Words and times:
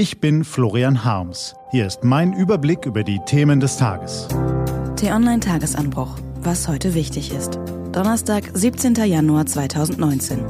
Ich 0.00 0.18
bin 0.18 0.44
Florian 0.44 1.04
Harms. 1.04 1.54
Hier 1.72 1.86
ist 1.86 2.04
mein 2.04 2.32
Überblick 2.32 2.86
über 2.86 3.04
die 3.04 3.20
Themen 3.26 3.60
des 3.60 3.76
Tages. 3.76 4.28
T-Online 4.96 5.40
Tagesanbruch. 5.40 6.16
Was 6.36 6.68
heute 6.68 6.94
wichtig 6.94 7.34
ist. 7.34 7.58
Donnerstag, 7.92 8.44
17. 8.54 8.94
Januar 8.94 9.44
2019. 9.44 10.42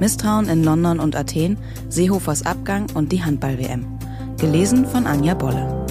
Misstrauen 0.00 0.50
in 0.50 0.64
London 0.64 1.00
und 1.00 1.16
Athen, 1.16 1.56
Seehofers 1.88 2.44
Abgang 2.44 2.86
und 2.92 3.10
die 3.10 3.24
Handball-WM. 3.24 3.86
Gelesen 4.36 4.84
von 4.84 5.06
Anja 5.06 5.32
Bolle. 5.32 5.86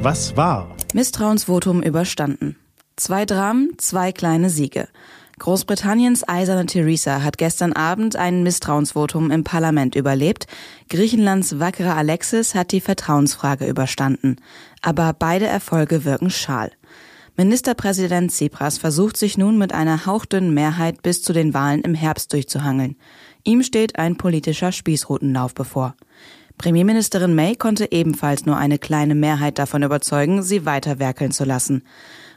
Was 0.00 0.36
war? 0.36 0.76
Misstrauensvotum 0.94 1.82
überstanden. 1.82 2.54
Zwei 2.94 3.24
Dramen, 3.24 3.72
zwei 3.78 4.12
kleine 4.12 4.48
Siege. 4.48 4.86
Großbritanniens 5.40 6.28
eiserne 6.28 6.66
Theresa 6.66 7.22
hat 7.22 7.38
gestern 7.38 7.72
Abend 7.72 8.14
ein 8.14 8.42
Misstrauensvotum 8.42 9.30
im 9.30 9.42
Parlament 9.42 9.94
überlebt. 9.94 10.46
Griechenlands 10.90 11.58
wackere 11.58 11.94
Alexis 11.94 12.54
hat 12.54 12.72
die 12.72 12.82
Vertrauensfrage 12.82 13.66
überstanden. 13.66 14.36
Aber 14.82 15.14
beide 15.18 15.46
Erfolge 15.46 16.04
wirken 16.04 16.28
schal. 16.28 16.72
Ministerpräsident 17.38 18.30
Tsipras 18.30 18.76
versucht 18.76 19.16
sich 19.16 19.38
nun 19.38 19.56
mit 19.56 19.72
einer 19.72 20.04
hauchdünnen 20.04 20.52
Mehrheit 20.52 21.00
bis 21.00 21.22
zu 21.22 21.32
den 21.32 21.54
Wahlen 21.54 21.80
im 21.80 21.94
Herbst 21.94 22.34
durchzuhangeln. 22.34 22.96
Ihm 23.42 23.62
steht 23.62 23.98
ein 23.98 24.18
politischer 24.18 24.72
Spießrutenlauf 24.72 25.54
bevor. 25.54 25.94
Premierministerin 26.58 27.34
May 27.34 27.56
konnte 27.56 27.90
ebenfalls 27.90 28.44
nur 28.44 28.58
eine 28.58 28.78
kleine 28.78 29.14
Mehrheit 29.14 29.58
davon 29.58 29.84
überzeugen, 29.84 30.42
sie 30.42 30.66
weiter 30.66 30.98
werkeln 30.98 31.32
zu 31.32 31.44
lassen. 31.44 31.82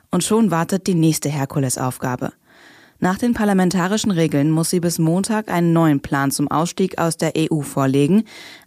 Und 0.09 0.23
schon 0.23 0.52
wartet 0.52 0.88
die 0.88 0.95
nächste 0.95 1.27
Herkulesaufgabe. 1.27 2.31
Nach 3.03 3.17
den 3.17 3.34
parlamentarischen 3.34 4.12
Regeln 4.12 4.49
muss 4.49 4.70
sie 4.70 4.80
bis 4.80 4.98
Montag 4.98 5.52
einen 5.52 5.73
neuen 5.73 5.99
Plan 5.99 6.31
zum 6.31 6.49
Ausstieg 6.49 6.99
aus 6.99 7.17
der 7.17 7.34
EU 7.38 7.59
vorlegen, 7.59 8.23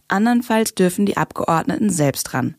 andernfalls 0.08 0.74
dürfen 0.74 1.06
die 1.06 1.16
Abgeordneten 1.16 1.88
selbst 1.88 2.34
ran. 2.34 2.54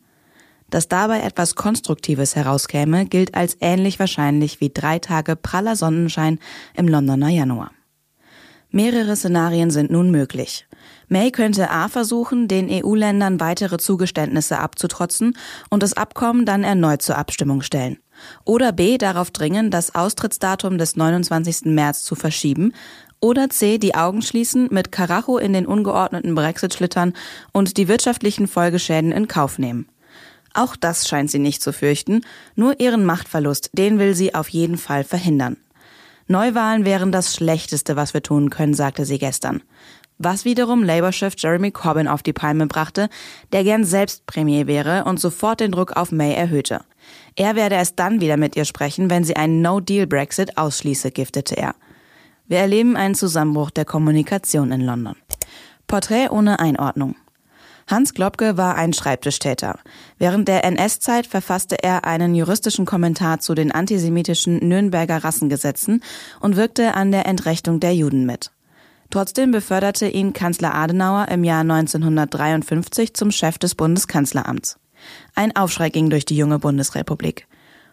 Dass 0.70 0.88
dabei 0.88 1.20
etwas 1.20 1.54
Konstruktives 1.54 2.34
herauskäme, 2.34 3.06
gilt 3.06 3.36
als 3.36 3.56
ähnlich 3.60 4.00
wahrscheinlich 4.00 4.60
wie 4.60 4.70
drei 4.74 4.98
Tage 4.98 5.36
praller 5.36 5.76
Sonnenschein 5.76 6.40
im 6.74 6.88
Londoner 6.88 7.28
Januar. 7.28 7.70
Mehrere 8.70 9.16
Szenarien 9.16 9.70
sind 9.70 9.90
nun 9.90 10.10
möglich. 10.10 10.66
May 11.08 11.30
könnte 11.30 11.70
A 11.70 11.88
versuchen, 11.88 12.48
den 12.48 12.68
EU-Ländern 12.70 13.40
weitere 13.40 13.78
Zugeständnisse 13.78 14.58
abzutrotzen 14.58 15.36
und 15.70 15.82
das 15.82 15.94
Abkommen 15.94 16.44
dann 16.44 16.64
erneut 16.64 17.00
zur 17.00 17.16
Abstimmung 17.16 17.62
stellen. 17.62 17.98
Oder 18.44 18.72
B 18.72 18.98
darauf 18.98 19.30
dringen, 19.30 19.70
das 19.70 19.94
Austrittsdatum 19.94 20.76
des 20.76 20.96
29. 20.96 21.66
März 21.66 22.04
zu 22.04 22.14
verschieben. 22.14 22.74
Oder 23.20 23.48
C 23.48 23.78
die 23.78 23.94
Augen 23.94 24.20
schließen, 24.20 24.68
mit 24.70 24.92
Karacho 24.92 25.38
in 25.38 25.54
den 25.54 25.66
ungeordneten 25.66 26.34
Brexit 26.34 26.74
schlittern 26.74 27.14
und 27.52 27.78
die 27.78 27.88
wirtschaftlichen 27.88 28.48
Folgeschäden 28.48 29.12
in 29.12 29.28
Kauf 29.28 29.58
nehmen. 29.58 29.88
Auch 30.52 30.76
das 30.76 31.08
scheint 31.08 31.30
sie 31.30 31.38
nicht 31.38 31.62
zu 31.62 31.72
fürchten, 31.72 32.22
nur 32.54 32.80
ihren 32.80 33.04
Machtverlust, 33.04 33.70
den 33.72 33.98
will 33.98 34.14
sie 34.14 34.34
auf 34.34 34.48
jeden 34.48 34.76
Fall 34.76 35.04
verhindern. 35.04 35.56
Neuwahlen 36.30 36.84
wären 36.84 37.10
das 37.10 37.34
Schlechteste, 37.34 37.96
was 37.96 38.12
wir 38.12 38.22
tun 38.22 38.50
können, 38.50 38.74
sagte 38.74 39.06
sie 39.06 39.18
gestern. 39.18 39.62
Was 40.18 40.44
wiederum 40.44 40.82
Labour-Chef 40.82 41.34
Jeremy 41.38 41.70
Corbyn 41.70 42.06
auf 42.06 42.22
die 42.22 42.34
Palme 42.34 42.66
brachte, 42.66 43.08
der 43.52 43.64
gern 43.64 43.84
selbst 43.84 44.26
Premier 44.26 44.66
wäre 44.66 45.04
und 45.04 45.18
sofort 45.18 45.60
den 45.60 45.72
Druck 45.72 45.96
auf 45.96 46.12
May 46.12 46.34
erhöhte. 46.34 46.82
Er 47.34 47.56
werde 47.56 47.76
erst 47.76 47.98
dann 47.98 48.20
wieder 48.20 48.36
mit 48.36 48.56
ihr 48.56 48.66
sprechen, 48.66 49.08
wenn 49.08 49.24
sie 49.24 49.36
einen 49.36 49.62
No-Deal-Brexit 49.62 50.58
ausschließe, 50.58 51.12
giftete 51.12 51.56
er. 51.56 51.74
Wir 52.46 52.58
erleben 52.58 52.96
einen 52.96 53.14
Zusammenbruch 53.14 53.70
der 53.70 53.84
Kommunikation 53.86 54.70
in 54.70 54.82
London. 54.82 55.16
Porträt 55.86 56.28
ohne 56.30 56.58
Einordnung. 56.58 57.14
Hans 57.88 58.12
Globke 58.12 58.58
war 58.58 58.76
ein 58.76 58.92
Schreibtischtäter. 58.92 59.78
Während 60.18 60.46
der 60.46 60.62
NS-Zeit 60.64 61.26
verfasste 61.26 61.82
er 61.82 62.04
einen 62.04 62.34
juristischen 62.34 62.84
Kommentar 62.84 63.40
zu 63.40 63.54
den 63.54 63.72
antisemitischen 63.72 64.58
Nürnberger 64.58 65.24
Rassengesetzen 65.24 66.02
und 66.40 66.56
wirkte 66.56 66.94
an 66.94 67.12
der 67.12 67.24
Entrechtung 67.24 67.80
der 67.80 67.94
Juden 67.94 68.26
mit. 68.26 68.50
Trotzdem 69.08 69.52
beförderte 69.52 70.06
ihn 70.06 70.34
Kanzler 70.34 70.74
Adenauer 70.74 71.28
im 71.28 71.44
Jahr 71.44 71.62
1953 71.62 73.14
zum 73.14 73.30
Chef 73.30 73.56
des 73.56 73.74
Bundeskanzleramts. 73.74 74.78
Ein 75.34 75.56
Aufschrei 75.56 75.88
ging 75.88 76.10
durch 76.10 76.26
die 76.26 76.36
junge 76.36 76.58
Bundesrepublik. 76.58 77.46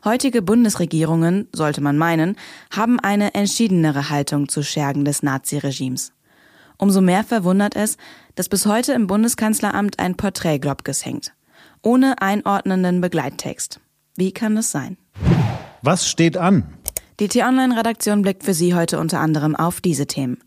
Heutige 0.03 0.41
Bundesregierungen, 0.41 1.47
sollte 1.53 1.79
man 1.79 1.97
meinen, 1.97 2.35
haben 2.69 2.99
eine 2.99 3.33
entschiedenere 3.33 4.09
Haltung 4.09 4.49
zu 4.49 4.61
Schergen 4.61 5.05
des 5.05 5.23
Naziregimes. 5.23 6.14
Umso 6.77 7.01
mehr 7.01 7.23
verwundert 7.23 7.75
es, 7.75 7.97
dass 8.35 8.49
bis 8.49 8.65
heute 8.65 8.93
im 8.93 9.07
Bundeskanzleramt 9.07 9.99
ein 9.99 10.15
Porträt 10.15 10.59
Globkes 10.59 11.05
hängt. 11.05 11.33
Ohne 11.81 12.21
einordnenden 12.21 13.01
Begleittext. 13.01 13.79
Wie 14.15 14.31
kann 14.31 14.55
das 14.55 14.71
sein? 14.71 14.97
Was 15.81 16.07
steht 16.07 16.37
an? 16.37 16.63
Die 17.19 17.27
T-Online-Redaktion 17.27 18.21
blickt 18.21 18.43
für 18.43 18.53
Sie 18.53 18.75
heute 18.75 18.99
unter 18.99 19.19
anderem 19.19 19.55
auf 19.55 19.81
diese 19.81 20.07
Themen. 20.07 20.37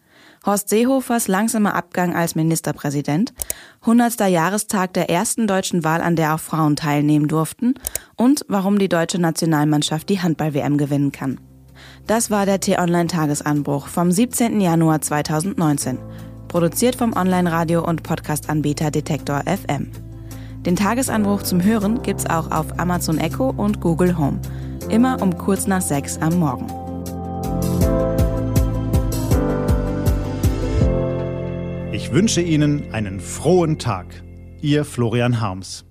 Horst 0.45 0.69
Seehofers 0.69 1.29
langsamer 1.29 1.75
Abgang 1.75 2.15
als 2.15 2.35
Ministerpräsident, 2.35 3.33
100. 3.81 4.21
Jahrestag 4.29 4.93
der 4.95 5.11
ersten 5.11 5.47
deutschen 5.47 5.85
Wahl, 5.85 6.01
an 6.01 6.17
der 6.17 6.35
auch 6.35 6.41
Frauen 6.41 6.77
teilnehmen 6.77 7.29
durften 7.29 7.75
und 8.17 8.45
warum 8.49 8.79
die 8.79 8.89
deutsche 8.89 9.19
Nationalmannschaft 9.19 10.09
die 10.09 10.21
Handball-WM 10.21 10.79
gewinnen 10.79 11.13
kann. 11.13 11.41
Das 12.07 12.31
war 12.31 12.47
der 12.47 12.61
T-Online-Tagesanbruch 12.61 13.87
vom 13.89 14.11
17. 14.11 14.61
Januar 14.61 15.01
2019. 15.01 15.99
Produziert 16.49 16.97
vom 16.97 17.15
Online-Radio- 17.15 17.85
und 17.85 18.03
Podcast-Anbieter 18.03 18.91
Detektor 18.91 19.43
FM. 19.47 19.91
Den 20.65 20.77
Tagesanbruch 20.77 21.43
zum 21.43 21.63
Hören 21.63 22.03
gibt's 22.03 22.27
auch 22.27 22.51
auf 22.51 22.79
Amazon 22.79 23.19
Echo 23.19 23.51
und 23.51 23.81
Google 23.81 24.19
Home. 24.19 24.41
Immer 24.89 25.23
um 25.23 25.37
kurz 25.39 25.67
nach 25.67 25.83
sechs 25.83 26.19
am 26.19 26.39
Morgen. 26.39 26.67
Ich 31.93 32.13
wünsche 32.13 32.41
Ihnen 32.41 32.93
einen 32.93 33.21
frohen 33.21 33.79
Tag. 33.79 34.07
Ihr 34.61 34.85
Florian 34.85 35.41
Harms. 35.41 35.88